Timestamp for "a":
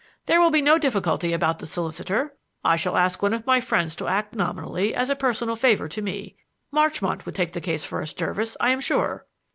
5.11-5.15